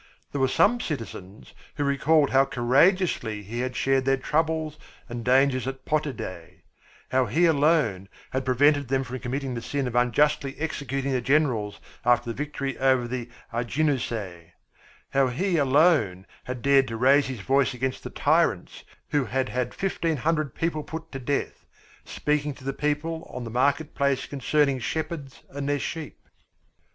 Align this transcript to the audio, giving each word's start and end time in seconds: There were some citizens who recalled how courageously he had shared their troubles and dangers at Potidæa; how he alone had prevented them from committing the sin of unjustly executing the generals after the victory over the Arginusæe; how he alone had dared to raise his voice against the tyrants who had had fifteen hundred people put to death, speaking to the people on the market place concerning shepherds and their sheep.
There 0.31 0.41
were 0.41 0.47
some 0.47 0.79
citizens 0.81 1.53
who 1.75 1.83
recalled 1.83 2.31
how 2.31 2.45
courageously 2.45 3.43
he 3.43 3.59
had 3.59 3.75
shared 3.75 4.03
their 4.03 4.17
troubles 4.17 4.79
and 5.07 5.23
dangers 5.23 5.67
at 5.67 5.85
Potidæa; 5.85 6.61
how 7.11 7.27
he 7.27 7.45
alone 7.45 8.09
had 8.31 8.43
prevented 8.43 8.87
them 8.87 9.03
from 9.03 9.19
committing 9.19 9.53
the 9.53 9.61
sin 9.61 9.85
of 9.85 9.93
unjustly 9.93 10.55
executing 10.57 11.11
the 11.11 11.21
generals 11.21 11.79
after 12.03 12.31
the 12.31 12.35
victory 12.35 12.79
over 12.79 13.07
the 13.07 13.29
Arginusæe; 13.53 14.53
how 15.11 15.27
he 15.27 15.57
alone 15.57 16.25
had 16.45 16.63
dared 16.63 16.87
to 16.87 16.97
raise 16.97 17.27
his 17.27 17.41
voice 17.41 17.75
against 17.75 18.03
the 18.03 18.09
tyrants 18.09 18.83
who 19.09 19.25
had 19.25 19.49
had 19.49 19.71
fifteen 19.75 20.17
hundred 20.17 20.55
people 20.55 20.81
put 20.81 21.11
to 21.11 21.19
death, 21.19 21.63
speaking 22.05 22.55
to 22.55 22.63
the 22.63 22.73
people 22.73 23.29
on 23.31 23.43
the 23.43 23.51
market 23.51 23.93
place 23.93 24.25
concerning 24.25 24.79
shepherds 24.79 25.43
and 25.51 25.69
their 25.69 25.77
sheep. 25.77 26.17